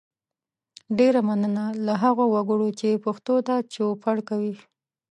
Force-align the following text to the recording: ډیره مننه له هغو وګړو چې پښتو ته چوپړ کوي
ډیره 0.97 1.19
مننه 1.27 1.65
له 1.85 1.93
هغو 2.03 2.25
وګړو 2.33 2.69
چې 2.79 3.01
پښتو 3.05 3.35
ته 3.47 3.55
چوپړ 3.73 4.15
کوي 4.29 4.55